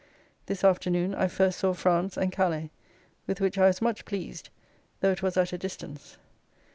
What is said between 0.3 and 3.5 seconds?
This afternoon I first saw France and Calais, with